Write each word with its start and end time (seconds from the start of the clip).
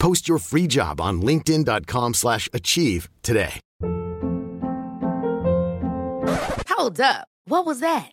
Post 0.00 0.28
your 0.28 0.38
free 0.38 0.66
job 0.66 1.00
on 1.00 1.22
linkedin.com/achieve 1.22 2.14
slash 2.14 2.48
achieve 2.52 3.08
today. 3.22 3.60
Hold 6.68 7.00
up. 7.00 7.28
What 7.44 7.66
was 7.66 7.80
that? 7.80 8.12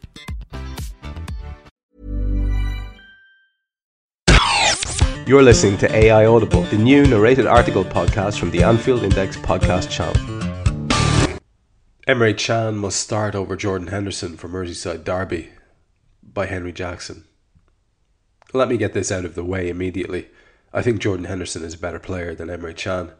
You're 5.27 5.43
listening 5.43 5.77
to 5.77 5.95
AI 5.95 6.25
Audible, 6.25 6.63
the 6.63 6.77
new 6.77 7.05
narrated 7.05 7.45
article 7.45 7.85
podcast 7.85 8.39
from 8.39 8.49
the 8.49 8.63
Anfield 8.63 9.03
Index 9.03 9.37
podcast 9.37 9.89
channel. 9.89 10.15
Emre 12.07 12.35
Can 12.35 12.75
must 12.75 12.99
start 12.99 13.35
over 13.35 13.55
Jordan 13.55 13.87
Henderson 13.87 14.35
for 14.35 14.49
Merseyside 14.49 15.03
Derby 15.03 15.51
by 16.23 16.47
Henry 16.47 16.73
Jackson. 16.73 17.25
Let 18.51 18.67
me 18.67 18.77
get 18.77 18.93
this 18.93 19.11
out 19.11 19.23
of 19.23 19.35
the 19.35 19.43
way 19.43 19.69
immediately. 19.69 20.27
I 20.73 20.81
think 20.81 20.99
Jordan 20.99 21.25
Henderson 21.25 21.63
is 21.63 21.75
a 21.75 21.79
better 21.79 21.99
player 21.99 22.33
than 22.33 22.47
Emre 22.47 22.75
Can. 22.75 23.11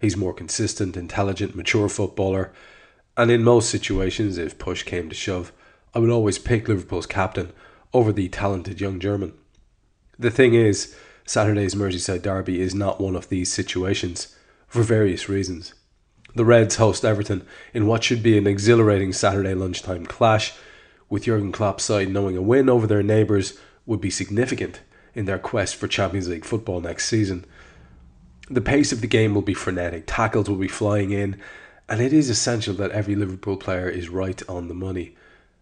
He's 0.00 0.16
more 0.16 0.32
consistent, 0.32 0.96
intelligent, 0.96 1.54
mature 1.54 1.90
footballer, 1.90 2.50
and 3.14 3.30
in 3.30 3.44
most 3.44 3.68
situations, 3.68 4.38
if 4.38 4.58
push 4.58 4.84
came 4.84 5.10
to 5.10 5.14
shove, 5.14 5.52
I 5.94 5.98
would 5.98 6.10
always 6.10 6.38
pick 6.38 6.66
Liverpool's 6.66 7.06
captain 7.06 7.52
over 7.92 8.10
the 8.10 8.30
talented 8.30 8.80
young 8.80 8.98
German. 8.98 9.34
The 10.18 10.30
thing 10.30 10.54
is, 10.54 10.96
Saturday's 11.24 11.74
Merseyside 11.74 12.22
derby 12.22 12.60
is 12.60 12.74
not 12.74 13.00
one 13.00 13.16
of 13.16 13.28
these 13.28 13.52
situations, 13.52 14.36
for 14.66 14.82
various 14.82 15.28
reasons. 15.28 15.74
The 16.34 16.44
Reds 16.44 16.76
host 16.76 17.04
Everton 17.04 17.46
in 17.74 17.86
what 17.86 18.02
should 18.02 18.22
be 18.22 18.38
an 18.38 18.46
exhilarating 18.46 19.12
Saturday 19.12 19.54
lunchtime 19.54 20.06
clash, 20.06 20.54
with 21.10 21.24
Jurgen 21.24 21.52
Klopp's 21.52 21.84
side 21.84 22.08
knowing 22.08 22.38
a 22.38 22.42
win 22.42 22.70
over 22.70 22.86
their 22.86 23.02
neighbours 23.02 23.58
would 23.84 24.00
be 24.00 24.08
significant 24.08 24.80
in 25.14 25.26
their 25.26 25.38
quest 25.38 25.76
for 25.76 25.88
Champions 25.88 26.28
League 26.28 26.46
football 26.46 26.80
next 26.80 27.06
season. 27.06 27.44
The 28.48 28.62
pace 28.62 28.92
of 28.92 29.02
the 29.02 29.06
game 29.06 29.34
will 29.34 29.42
be 29.42 29.54
frenetic, 29.54 30.04
tackles 30.06 30.48
will 30.48 30.56
be 30.56 30.68
flying 30.68 31.10
in, 31.10 31.38
and 31.88 32.00
it 32.00 32.14
is 32.14 32.30
essential 32.30 32.74
that 32.74 32.92
every 32.92 33.14
Liverpool 33.14 33.58
player 33.58 33.88
is 33.88 34.08
right 34.08 34.42
on 34.48 34.68
the 34.68 34.74
money. 34.74 35.14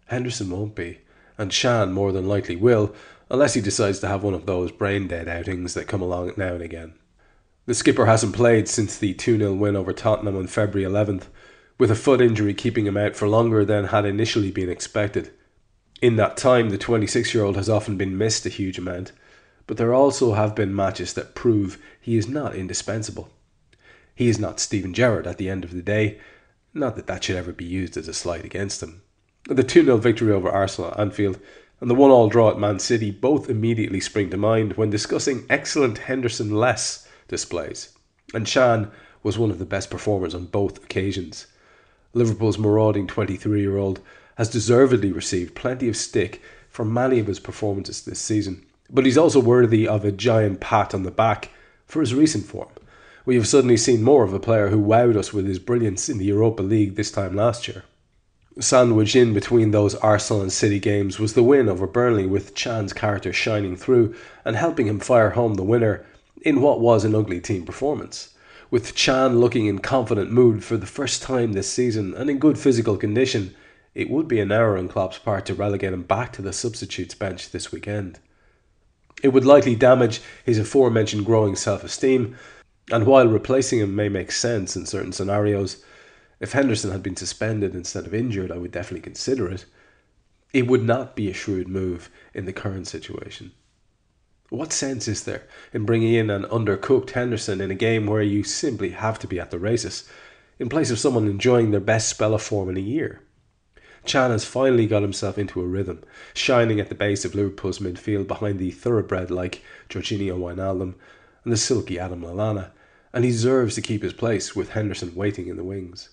Henderson 0.05 0.49
won't 0.49 0.75
be, 0.75 0.99
and 1.37 1.51
Can 1.51 1.91
more 1.93 2.11
than 2.11 2.27
likely 2.27 2.55
will, 2.55 2.93
unless 3.29 3.53
he 3.53 3.61
decides 3.61 3.99
to 3.99 4.07
have 4.07 4.23
one 4.23 4.33
of 4.33 4.45
those 4.45 4.71
brain 4.71 5.07
dead 5.07 5.27
outings 5.27 5.73
that 5.73 5.87
come 5.87 6.01
along 6.01 6.33
now 6.37 6.53
and 6.53 6.61
again. 6.61 6.93
The 7.65 7.73
skipper 7.73 8.05
hasn't 8.05 8.35
played 8.35 8.67
since 8.67 8.97
the 8.97 9.13
2 9.13 9.37
0 9.37 9.53
win 9.53 9.75
over 9.75 9.93
Tottenham 9.93 10.35
on 10.35 10.47
February 10.47 10.89
11th, 10.91 11.27
with 11.77 11.91
a 11.91 11.95
foot 11.95 12.21
injury 12.21 12.53
keeping 12.53 12.85
him 12.85 12.97
out 12.97 13.15
for 13.15 13.27
longer 13.27 13.63
than 13.63 13.85
had 13.85 14.05
initially 14.05 14.51
been 14.51 14.69
expected. 14.69 15.31
In 16.01 16.15
that 16.15 16.35
time, 16.35 16.69
the 16.69 16.77
26 16.77 17.33
year 17.33 17.43
old 17.43 17.55
has 17.55 17.69
often 17.69 17.97
been 17.97 18.17
missed 18.17 18.45
a 18.45 18.49
huge 18.49 18.77
amount, 18.77 19.11
but 19.67 19.77
there 19.77 19.93
also 19.93 20.33
have 20.33 20.55
been 20.55 20.75
matches 20.75 21.13
that 21.13 21.35
prove 21.35 21.81
he 21.99 22.17
is 22.17 22.27
not 22.27 22.55
indispensable. 22.55 23.29
He 24.15 24.27
is 24.27 24.39
not 24.39 24.59
Steven 24.59 24.93
Gerrard 24.93 25.27
at 25.27 25.37
the 25.37 25.49
end 25.49 25.63
of 25.63 25.73
the 25.73 25.81
day, 25.81 26.19
not 26.73 26.95
that 26.95 27.07
that 27.07 27.23
should 27.23 27.35
ever 27.35 27.53
be 27.53 27.65
used 27.65 27.95
as 27.97 28.07
a 28.07 28.13
slight 28.13 28.43
against 28.43 28.81
him. 28.81 29.03
The 29.45 29.63
2 29.63 29.85
0 29.85 29.97
victory 29.97 30.31
over 30.31 30.49
Arsenal 30.49 30.91
at 30.91 30.99
Anfield 30.99 31.39
and 31.79 31.89
the 31.89 31.95
1 31.95 32.11
all 32.11 32.29
draw 32.29 32.51
at 32.51 32.59
Man 32.59 32.77
City 32.77 33.09
both 33.09 33.49
immediately 33.49 33.99
spring 33.99 34.29
to 34.29 34.37
mind 34.37 34.73
when 34.73 34.91
discussing 34.91 35.45
excellent 35.49 35.97
Henderson 35.97 36.55
less 36.55 37.07
displays. 37.27 37.89
And 38.35 38.45
Can 38.45 38.91
was 39.23 39.39
one 39.39 39.49
of 39.49 39.57
the 39.57 39.65
best 39.65 39.89
performers 39.89 40.35
on 40.35 40.45
both 40.45 40.83
occasions. 40.83 41.47
Liverpool's 42.13 42.59
marauding 42.59 43.07
23 43.07 43.61
year 43.61 43.77
old 43.77 43.99
has 44.35 44.47
deservedly 44.47 45.11
received 45.11 45.55
plenty 45.55 45.89
of 45.89 45.97
stick 45.97 46.41
for 46.69 46.85
many 46.85 47.17
of 47.17 47.27
his 47.27 47.39
performances 47.39 48.03
this 48.03 48.19
season, 48.19 48.63
but 48.91 49.05
he's 49.05 49.17
also 49.17 49.39
worthy 49.39 49.87
of 49.87 50.05
a 50.05 50.11
giant 50.11 50.59
pat 50.59 50.93
on 50.93 51.01
the 51.01 51.11
back 51.11 51.49
for 51.87 51.99
his 51.99 52.13
recent 52.13 52.45
form. 52.45 52.69
We 53.25 53.35
have 53.35 53.47
suddenly 53.47 53.77
seen 53.77 54.03
more 54.03 54.23
of 54.23 54.33
a 54.33 54.39
player 54.39 54.69
who 54.69 54.81
wowed 54.81 55.15
us 55.15 55.33
with 55.33 55.47
his 55.47 55.59
brilliance 55.59 56.09
in 56.09 56.19
the 56.19 56.25
Europa 56.25 56.61
League 56.61 56.95
this 56.95 57.11
time 57.11 57.35
last 57.35 57.67
year. 57.67 57.83
Sandwiched 58.61 59.15
in 59.15 59.33
between 59.33 59.71
those 59.71 59.95
Arsenal 59.95 60.43
and 60.43 60.51
City 60.51 60.79
games 60.79 61.19
was 61.19 61.33
the 61.33 61.41
win 61.41 61.67
over 61.67 61.87
Burnley, 61.87 62.27
with 62.27 62.53
Can's 62.53 62.93
character 62.93 63.33
shining 63.33 63.75
through 63.75 64.13
and 64.45 64.55
helping 64.55 64.85
him 64.85 64.99
fire 64.99 65.31
home 65.31 65.55
the 65.55 65.63
winner 65.63 66.05
in 66.43 66.61
what 66.61 66.79
was 66.79 67.03
an 67.03 67.15
ugly 67.15 67.41
team 67.41 67.65
performance. 67.65 68.35
With 68.69 68.93
Can 68.93 69.39
looking 69.39 69.65
in 69.65 69.79
confident 69.79 70.31
mood 70.31 70.63
for 70.63 70.77
the 70.77 70.85
first 70.85 71.23
time 71.23 71.53
this 71.53 71.73
season 71.73 72.13
and 72.13 72.29
in 72.29 72.37
good 72.37 72.59
physical 72.59 72.97
condition, 72.97 73.55
it 73.95 74.11
would 74.11 74.27
be 74.27 74.39
an 74.39 74.51
error 74.51 74.77
on 74.77 74.87
Klopp's 74.87 75.17
part 75.17 75.47
to 75.47 75.55
relegate 75.55 75.91
him 75.93 76.03
back 76.03 76.31
to 76.33 76.43
the 76.43 76.53
substitutes 76.53 77.15
bench 77.15 77.49
this 77.49 77.71
weekend. 77.71 78.19
It 79.23 79.29
would 79.29 79.43
likely 79.43 79.75
damage 79.75 80.21
his 80.45 80.59
aforementioned 80.59 81.25
growing 81.25 81.55
self 81.55 81.83
esteem, 81.83 82.37
and 82.91 83.07
while 83.07 83.27
replacing 83.27 83.79
him 83.79 83.95
may 83.95 84.07
make 84.07 84.31
sense 84.31 84.75
in 84.75 84.85
certain 84.85 85.13
scenarios, 85.13 85.83
if 86.41 86.53
Henderson 86.53 86.89
had 86.91 87.03
been 87.03 87.15
suspended 87.15 87.75
instead 87.75 88.07
of 88.07 88.15
injured, 88.15 88.51
I 88.51 88.57
would 88.57 88.71
definitely 88.71 89.03
consider 89.03 89.47
it. 89.51 89.65
It 90.51 90.65
would 90.65 90.83
not 90.83 91.15
be 91.15 91.29
a 91.29 91.33
shrewd 91.33 91.67
move 91.67 92.09
in 92.33 92.45
the 92.45 92.51
current 92.51 92.87
situation. 92.87 93.51
What 94.49 94.73
sense 94.73 95.07
is 95.07 95.23
there 95.23 95.43
in 95.71 95.85
bringing 95.85 96.15
in 96.15 96.31
an 96.31 96.45
undercooked 96.45 97.11
Henderson 97.11 97.61
in 97.61 97.69
a 97.69 97.75
game 97.75 98.07
where 98.07 98.23
you 98.23 98.43
simply 98.43 98.89
have 98.89 99.19
to 99.19 99.27
be 99.27 99.39
at 99.39 99.51
the 99.51 99.59
races, 99.59 100.09
in 100.57 100.67
place 100.67 100.89
of 100.89 100.97
someone 100.97 101.27
enjoying 101.27 101.69
their 101.69 101.79
best 101.79 102.09
spell 102.09 102.33
of 102.33 102.41
form 102.41 102.69
in 102.69 102.75
a 102.75 102.81
year? 102.81 103.21
Can 104.05 104.31
has 104.31 104.43
finally 104.43 104.87
got 104.87 105.03
himself 105.03 105.37
into 105.37 105.61
a 105.61 105.67
rhythm, 105.67 106.03
shining 106.33 106.79
at 106.79 106.89
the 106.89 106.95
base 106.95 107.23
of 107.23 107.35
Liverpool's 107.35 107.77
midfield 107.77 108.25
behind 108.27 108.57
the 108.57 108.71
thoroughbred 108.71 109.29
like 109.29 109.61
Georginio 109.89 110.39
Wijnaldum 110.39 110.95
and 111.43 111.53
the 111.53 111.57
silky 111.57 111.99
Adam 111.99 112.23
Lallana, 112.23 112.71
and 113.13 113.23
he 113.23 113.29
deserves 113.29 113.75
to 113.75 113.81
keep 113.81 114.01
his 114.01 114.13
place 114.13 114.55
with 114.55 114.71
Henderson 114.71 115.13
waiting 115.13 115.47
in 115.47 115.55
the 115.55 115.63
wings. 115.63 116.09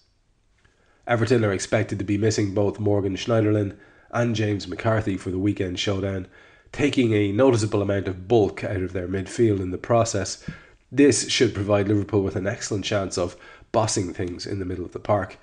Everton 1.08 1.42
are 1.42 1.52
expected 1.54 1.98
to 1.98 2.04
be 2.04 2.19
missing 2.19 2.52
both 2.52 2.78
Morgan 2.78 3.16
Schneiderlin 3.16 3.78
and 4.10 4.36
James 4.36 4.69
McCarthy 4.69 5.16
for 5.16 5.30
the 5.30 5.38
weekend 5.38 5.78
showdown, 5.78 6.28
taking 6.70 7.14
a 7.14 7.32
noticeable 7.32 7.80
amount 7.80 8.08
of 8.08 8.28
bulk 8.28 8.62
out 8.62 8.82
of 8.82 8.92
their 8.92 9.08
midfield 9.08 9.58
in 9.58 9.70
the 9.70 9.78
process. 9.78 10.44
This 10.92 11.30
should 11.30 11.54
provide 11.54 11.88
Liverpool 11.88 12.22
with 12.22 12.36
an 12.36 12.46
excellent 12.46 12.84
chance 12.84 13.16
of 13.16 13.38
bossing 13.72 14.12
things 14.12 14.44
in 14.44 14.58
the 14.58 14.66
middle 14.66 14.84
of 14.84 14.92
the 14.92 14.98
park, 14.98 15.38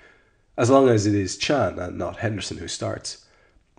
as 0.56 0.70
long 0.70 0.88
as 0.88 1.04
it 1.04 1.16
is 1.16 1.36
Can 1.36 1.80
and 1.80 1.98
not 1.98 2.18
Henderson 2.18 2.58
who 2.58 2.68
starts. 2.68 3.26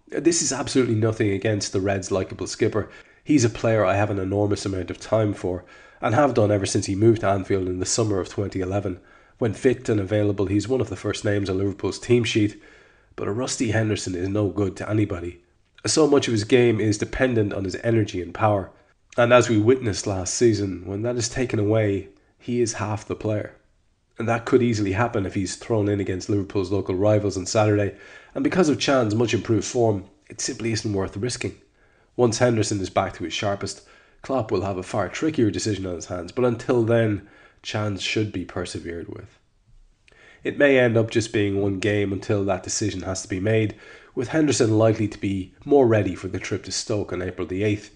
This 0.10 0.42
is 0.42 0.52
absolutely 0.52 0.96
nothing 0.96 1.32
against 1.32 1.72
the 1.72 1.82
Reds' 1.82 2.12
likeable 2.12 2.48
skipper. 2.48 2.90
He's 3.24 3.46
a 3.46 3.50
player 3.50 3.86
I 3.86 3.96
have 3.96 4.10
an 4.10 4.20
enormous 4.20 4.66
amount 4.66 4.92
of 4.92 5.00
time 5.00 5.34
for, 5.34 5.64
and 6.02 6.14
have 6.14 6.34
done 6.34 6.52
ever 6.52 6.66
since 6.66 6.88
he 6.88 6.96
moved 6.96 7.22
to 7.22 7.30
Anfield 7.30 7.70
in 7.70 7.80
the 7.80 7.86
summer 7.86 8.20
of 8.20 8.28
2011. 8.28 9.00
When 9.40 9.54
fit 9.54 9.88
and 9.88 10.00
available, 10.00 10.48
he's 10.48 10.68
one 10.68 10.82
of 10.82 10.90
the 10.90 10.96
first 10.96 11.24
names 11.24 11.50
on 11.50 11.60
Liverpool's 11.60 12.00
team 12.00 12.24
sheet, 12.24 12.62
but 13.16 13.28
a 13.28 13.32
rusty 13.32 13.70
Henderson 13.70 14.16
is 14.16 14.30
no 14.30 14.50
good 14.50 14.76
to 14.78 14.90
anybody. 14.90 15.42
So 15.86 16.08
much 16.08 16.28
of 16.28 16.32
his 16.32 16.44
game 16.44 16.80
is 16.80 16.98
dependent 16.98 17.54
on 17.54 17.64
his 17.64 17.76
energy 17.84 18.22
and 18.22 18.34
power, 18.34 18.72
and 19.16 19.32
as 19.32 19.48
we 19.48 19.60
witnessed 19.60 20.08
last 20.08 20.34
season, 20.34 20.86
when 20.86 21.04
that 21.04 21.18
is 21.18 21.30
taken 21.30 21.60
away, 21.60 22.10
he 22.40 22.62
is 22.62 22.74
half 22.74 23.08
the 23.08 23.16
player. 23.16 23.56
And 24.18 24.28
that 24.28 24.46
could 24.46 24.64
easily 24.64 24.94
happen 24.94 25.26
if 25.26 25.36
he's 25.36 25.56
thrown 25.56 25.88
in 25.88 26.00
against 26.00 26.30
Liverpool's 26.30 26.72
local 26.72 26.96
rivals 26.96 27.38
on 27.38 27.46
Saturday, 27.46 27.96
and 28.34 28.44
because 28.44 28.70
of 28.70 28.80
Can's 28.80 29.14
much 29.14 29.36
improved 29.36 29.66
form, 29.66 30.06
it 30.30 30.42
simply 30.42 30.72
isn't 30.72 30.94
worth 30.94 31.16
risking. 31.16 31.56
Once 32.16 32.40
Henderson 32.40 32.82
is 32.82 32.90
back 32.90 33.14
to 33.14 33.24
his 33.24 33.34
sharpest, 33.34 33.88
Klopp 34.24 34.52
will 34.52 34.62
have 34.62 34.78
a 34.78 34.84
far 34.84 35.10
trickier 35.10 35.52
decision 35.52 35.86
on 35.86 35.96
his 35.96 36.08
hands, 36.08 36.32
but 36.32 36.44
until 36.44 36.84
then, 36.84 37.28
Chance 37.68 38.02
should 38.02 38.32
be 38.32 38.46
persevered 38.46 39.10
with. 39.10 39.40
It 40.42 40.58
may 40.58 40.80
end 40.80 40.96
up 40.96 41.12
just 41.12 41.34
being 41.34 41.60
one 41.62 41.80
game 41.80 42.14
until 42.14 42.46
that 42.46 42.64
decision 42.64 43.02
has 43.02 43.24
to 43.24 43.28
be 43.28 43.42
made, 43.42 43.76
with 44.16 44.30
Henderson 44.30 44.78
likely 44.78 45.10
to 45.10 45.18
be 45.18 45.54
more 45.66 45.86
ready 45.86 46.16
for 46.16 46.30
the 46.30 46.40
trip 46.40 46.64
to 46.64 46.72
Stoke 46.72 47.12
on 47.12 47.22
April 47.22 47.46
the 47.46 47.64
8th. 47.64 47.90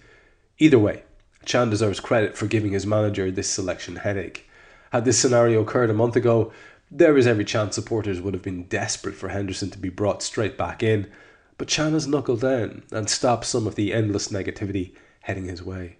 Either 0.58 0.78
way, 0.78 1.04
Can 1.46 1.70
deserves 1.70 2.00
credit 2.00 2.36
for 2.36 2.46
giving 2.46 2.72
his 2.72 2.84
manager 2.84 3.30
this 3.30 3.48
selection 3.48 3.96
headache. 3.96 4.46
Had 4.90 5.06
this 5.06 5.18
scenario 5.18 5.62
occurred 5.62 5.88
a 5.88 5.94
month 5.94 6.16
ago, 6.16 6.52
there 6.90 7.16
is 7.16 7.26
every 7.26 7.46
chance 7.46 7.74
supporters 7.74 8.20
would 8.20 8.34
have 8.34 8.42
been 8.42 8.64
desperate 8.64 9.14
for 9.14 9.30
Henderson 9.30 9.70
to 9.70 9.78
be 9.78 9.88
brought 9.88 10.22
straight 10.22 10.58
back 10.58 10.82
in, 10.82 11.10
but 11.56 11.68
Can 11.68 11.94
has 11.94 12.06
knuckled 12.06 12.42
down 12.42 12.82
and 12.92 13.08
stopped 13.08 13.46
some 13.46 13.66
of 13.66 13.76
the 13.76 13.94
endless 13.94 14.28
negativity 14.28 14.92
heading 15.20 15.46
his 15.46 15.62
way. 15.62 15.96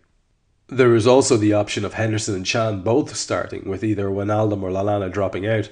There 0.73 0.95
is 0.95 1.07
also 1.07 1.37
the 1.37 1.53
option 1.53 1.85
of 1.85 1.93
Henderson 1.93 2.35
and 2.35 2.47
Can 2.47 2.81
both 2.81 3.15
starting, 3.15 3.69
with 3.69 3.85
either 3.85 4.07
Wijnaldum 4.07 4.63
or 4.63 4.71
Lallana 4.71 5.13
dropping 5.13 5.47
out, 5.47 5.69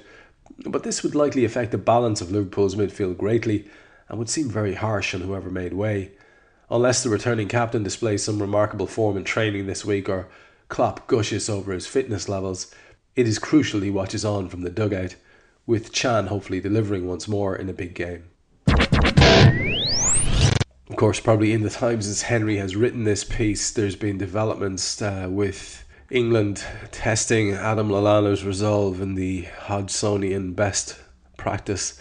but 0.63 0.83
this 0.83 1.01
would 1.01 1.15
likely 1.15 1.43
affect 1.43 1.71
the 1.71 1.79
balance 1.79 2.21
of 2.21 2.29
Liverpool's 2.29 2.75
midfield 2.75 3.17
greatly 3.17 3.67
and 4.07 4.19
would 4.19 4.29
seem 4.29 4.47
very 4.47 4.75
harsh 4.75 5.15
on 5.15 5.21
whoever 5.21 5.49
made 5.49 5.73
way. 5.73 6.11
Unless 6.69 7.01
the 7.01 7.09
returning 7.09 7.47
captain 7.47 7.81
displays 7.81 8.21
some 8.23 8.39
remarkable 8.39 8.85
form 8.85 9.17
in 9.17 9.23
training 9.23 9.65
this 9.65 9.83
week 9.83 10.07
or 10.07 10.27
Klopp 10.69 11.07
gushes 11.07 11.49
over 11.49 11.71
his 11.71 11.87
fitness 11.87 12.29
levels, 12.29 12.71
it 13.15 13.27
is 13.27 13.39
crucial 13.39 13.81
he 13.81 13.89
watches 13.89 14.23
on 14.23 14.49
from 14.49 14.61
the 14.61 14.69
dugout, 14.69 15.15
with 15.65 15.93
Can 15.93 16.27
hopefully 16.27 16.61
delivering 16.61 17.07
once 17.07 17.27
more 17.27 17.55
in 17.55 17.69
a 17.69 17.73
big 17.73 17.95
game. 17.95 18.25
Course, 21.01 21.19
probably 21.19 21.51
in 21.51 21.63
the 21.63 21.71
times 21.71 22.07
as 22.07 22.21
Henry 22.21 22.57
has 22.57 22.75
written 22.75 23.05
this 23.05 23.23
piece, 23.23 23.71
there's 23.71 23.95
been 23.95 24.19
developments 24.19 25.01
uh, 25.01 25.25
with 25.31 25.83
England 26.11 26.63
testing 26.91 27.53
Adam 27.53 27.89
Lallana's 27.89 28.45
resolve 28.45 29.01
in 29.01 29.15
the 29.15 29.47
Hodgsonian 29.65 30.55
best 30.55 30.99
practice. 31.37 31.99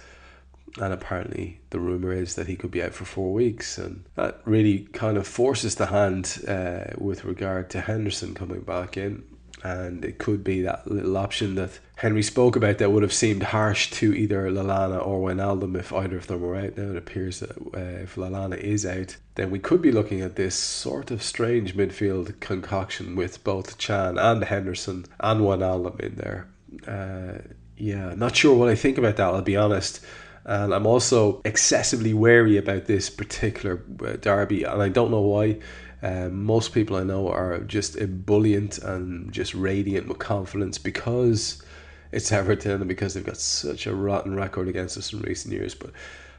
And 0.79 0.93
apparently, 0.93 1.63
the 1.71 1.81
rumour 1.81 2.13
is 2.13 2.35
that 2.35 2.47
he 2.47 2.57
could 2.57 2.71
be 2.71 2.83
out 2.83 2.93
for 2.93 3.07
four 3.07 3.33
weeks. 3.33 3.79
And 3.79 4.05
that 4.17 4.43
really 4.45 4.81
kind 4.93 5.17
of 5.17 5.27
forces 5.27 5.77
the 5.77 5.87
hand 5.87 6.45
uh, 6.47 6.93
with 6.99 7.25
regard 7.25 7.71
to 7.71 7.81
Henderson 7.81 8.35
coming 8.35 8.61
back 8.61 8.99
in 8.99 9.25
and 9.63 10.05
it 10.05 10.19
could 10.19 10.43
be 10.43 10.63
that 10.63 10.91
little 10.91 11.17
option 11.17 11.55
that 11.57 11.79
Henry 11.97 12.23
spoke 12.23 12.57
about 12.57 12.79
that 12.79 12.91
would 12.91 13.03
have 13.03 13.13
seemed 13.13 13.43
harsh 13.43 13.91
to 13.91 14.15
either 14.15 14.51
Lallana 14.51 15.07
or 15.07 15.21
Wijnaldum 15.21 15.79
if 15.79 15.93
either 15.93 16.17
of 16.17 16.27
them 16.29 16.41
were 16.41 16.57
out. 16.57 16.77
Now 16.77 16.91
it 16.91 16.97
appears 16.97 17.41
that 17.41 17.57
uh, 17.59 18.03
if 18.03 18.17
Lallana 18.17 18.57
is 18.57 18.87
out, 18.87 19.17
then 19.35 19.51
we 19.51 19.59
could 19.59 19.83
be 19.83 19.93
looking 19.93 20.23
at 20.23 20.37
this 20.37 20.55
sort 20.55 21.11
of 21.11 21.23
strange 21.23 21.77
midfield 21.77 22.41
concoction 22.41 23.17
with 23.17 23.45
both 23.45 23.77
Can 23.77 24.17
and 24.19 24.45
Henderson 24.45 25.05
and 25.19 25.43
Wijnaldum 25.43 26.01
in 26.01 26.15
there. 26.17 26.49
Uh, 26.87 27.43
yeah, 27.77 28.15
not 28.15 28.37
sure 28.37 28.57
what 28.57 28.69
I 28.69 28.75
think 28.75 28.97
about 28.99 29.17
that. 29.17 29.27
I'll 29.27 29.43
be 29.43 29.57
honest. 29.57 30.05
And 30.45 30.75
I'm 30.75 30.87
also 30.87 31.43
excessively 31.45 32.15
wary 32.15 32.57
about 32.57 32.87
this 32.87 33.11
particular 33.11 33.83
uh, 34.05 34.17
derby, 34.17 34.65
and 34.65 34.83
I 34.83 34.89
don't 34.89 35.11
know 35.11 35.21
why. 35.21 35.59
Um, 36.03 36.45
most 36.45 36.73
people 36.73 36.97
I 36.97 37.03
know 37.03 37.29
are 37.29 37.59
just 37.59 37.97
ebullient 37.97 38.79
and 38.79 39.31
just 39.31 39.53
radiant 39.55 40.09
with 40.09 40.19
confidence 40.19 40.79
because 40.79 41.63
it's 42.11 42.33
Everton 42.41 42.73
and 42.81 42.89
because 42.89 43.15
they've 43.15 43.25
got 43.25 43.37
such 43.37 43.87
a 43.87 43.95
rotten 43.95 44.35
record 44.35 44.69
against 44.69 44.97
us 44.97 45.13
in 45.13 45.21
recent 45.21 45.53
years. 45.53 45.75
But 45.75 45.93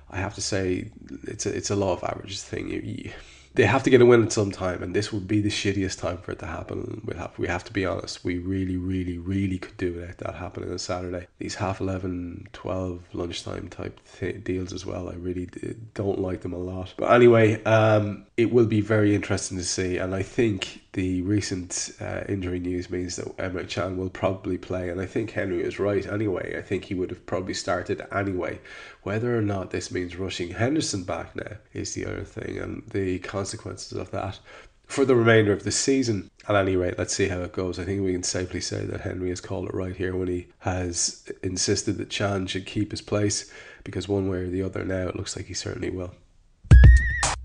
I 0.10 0.18
have 0.18 0.34
to 0.36 0.42
say, 0.42 0.90
it's 1.24 1.46
a, 1.46 1.56
it's 1.56 1.70
a 1.70 1.76
law 1.76 1.94
of 1.94 2.04
averages 2.04 2.44
thing. 2.44 2.70
You, 2.70 2.82
you, 2.84 3.12
they 3.54 3.66
have 3.66 3.84
to 3.84 3.90
get 3.90 4.02
a 4.02 4.06
win 4.06 4.24
at 4.24 4.32
some 4.32 4.52
time, 4.52 4.82
and 4.82 4.96
this 4.96 5.12
would 5.12 5.28
be 5.28 5.42
the 5.42 5.50
shittiest 5.50 6.00
time 6.00 6.18
for 6.18 6.32
it 6.32 6.40
to 6.40 6.46
happen. 6.46 7.02
We 7.06 7.16
have, 7.18 7.38
we 7.38 7.48
have 7.48 7.64
to 7.66 7.74
be 7.74 7.86
honest. 7.86 8.24
We 8.24 8.38
really, 8.38 8.78
really, 8.78 9.18
really 9.18 9.58
could 9.58 9.78
do 9.78 9.94
without 9.94 10.18
that 10.20 10.36
happening 10.36 10.72
on 10.72 10.80
Saturday. 10.80 11.28
These 11.40 11.56
half 11.56 11.82
11, 11.82 12.48
12 12.54 13.04
lunchtime 13.14 13.68
type 13.70 14.00
th- 14.20 14.44
deals 14.44 14.72
as 14.72 14.86
well. 14.86 15.10
I 15.10 15.14
really 15.14 15.50
don't 15.94 16.20
like 16.20 16.42
them 16.42 16.54
a 16.54 16.58
lot. 16.58 16.94
But 16.98 17.12
anyway, 17.12 17.62
um, 17.64 18.26
it 18.38 18.54
will 18.54 18.68
be 18.68 18.82
very 18.82 19.14
interesting 19.14 19.58
to 19.58 19.64
see, 19.64 19.98
and 19.98 20.16
I 20.16 20.24
think 20.24 20.81
the 20.94 21.22
recent 21.22 21.92
uh, 22.02 22.24
injury 22.28 22.60
news 22.60 22.90
means 22.90 23.16
that 23.16 23.38
Emre 23.38 23.68
Can 23.70 23.98
will 23.98 24.10
probably 24.10 24.58
play, 24.58 24.90
and 24.90 25.00
I 25.00 25.06
think 25.06 25.32
Henry 25.32 25.64
is 25.64 25.80
right 25.80 26.06
anyway. 26.06 26.58
I 26.58 26.62
think 26.62 26.86
he 26.86 26.96
would 26.96 27.10
have 27.12 27.26
probably 27.26 27.54
started 27.54 28.06
anyway. 28.12 28.60
Whether 29.04 29.38
or 29.38 29.42
not 29.42 29.72
this 29.72 29.92
means 29.92 30.18
rushing 30.18 30.50
Henderson 30.50 31.04
back 31.04 31.36
now 31.36 31.58
is 31.74 31.94
the 31.94 32.06
other 32.06 32.24
thing, 32.24 32.58
and 32.58 32.84
the 32.90 33.20
consequences 33.20 33.98
of 33.98 34.12
that 34.12 34.40
for 34.86 35.06
the 35.06 35.16
remainder 35.16 35.54
of 35.54 35.64
the 35.64 35.72
season. 35.72 36.30
At 36.50 36.56
any 36.56 36.76
rate, 36.76 36.98
let's 36.98 37.16
see 37.16 37.30
how 37.30 37.40
it 37.40 37.54
goes. 37.54 37.80
I 37.80 37.86
think 37.86 38.04
we 38.04 38.12
can 38.12 38.24
safely 38.24 38.60
say 38.60 38.84
that 38.84 39.02
Henry 39.02 39.30
has 39.30 39.40
called 39.40 39.70
it 39.70 39.74
right 39.74 39.96
here 39.96 40.16
when 40.18 40.28
he 40.28 40.48
has 40.60 41.24
insisted 41.42 41.98
that 41.98 42.10
Can 42.10 42.48
should 42.48 42.66
keep 42.66 42.92
his 42.92 43.02
place, 43.02 43.50
because 43.86 44.10
one 44.10 44.28
way 44.28 44.40
or 44.40 44.50
the 44.50 44.64
other 44.64 44.84
now 44.84 45.08
it 45.08 45.16
looks 45.16 45.38
like 45.38 45.46
he 45.46 45.54
certainly 45.54 45.90
will. 45.90 46.14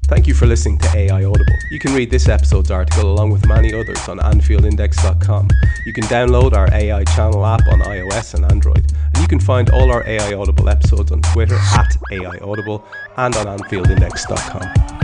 Thank 0.09 0.29
you 0.29 0.35
for 0.35 0.47
listening 0.47 0.79
to 0.79 0.97
AI 0.97 1.25
Audible. 1.25 1.59
You 1.69 1.81
can 1.81 1.93
read 1.93 2.13
this 2.13 2.29
episode's 2.29 2.71
article 2.71 3.11
along 3.11 3.31
with 3.31 3.45
many 3.45 3.75
others 3.75 4.09
on 4.09 4.19
AnfieldIndex.com. 4.19 5.49
You 5.85 5.93
can 5.93 6.05
download 6.05 6.53
our 6.53 6.73
AI 6.73 7.03
channel 7.05 7.45
app 7.45 7.67
on 7.73 7.81
iOS 7.81 8.35
and 8.35 8.45
Android. 8.45 8.93
And 9.03 9.19
you 9.19 9.27
can 9.27 9.41
find 9.41 9.69
all 9.71 9.91
our 9.91 10.07
AI 10.07 10.35
Audible 10.35 10.69
episodes 10.69 11.11
on 11.11 11.23
Twitter 11.23 11.57
at 11.57 11.97
AI 12.13 12.39
Audible 12.39 12.85
and 13.17 13.35
on 13.35 13.59
AnfieldIndex.com. 13.59 14.97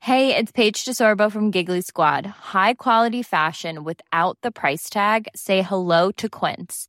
Hey, 0.00 0.34
it's 0.34 0.50
Paige 0.50 0.84
DeSorbo 0.84 1.30
from 1.30 1.50
Giggly 1.50 1.82
Squad. 1.82 2.26
High 2.26 2.74
quality 2.74 3.22
fashion 3.22 3.84
without 3.84 4.38
the 4.42 4.50
price 4.50 4.88
tag? 4.88 5.28
Say 5.36 5.62
hello 5.62 6.10
to 6.12 6.28
Quince. 6.28 6.88